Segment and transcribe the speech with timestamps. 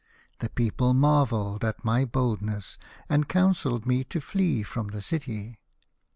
[0.39, 5.59] The people marvelled at my boldness, and counselled me to flee from the city.